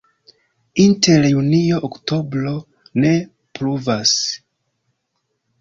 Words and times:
Inter 0.83 1.27
junio-oktobro 1.33 2.53
ne 3.05 3.13
pluvas. 3.59 4.15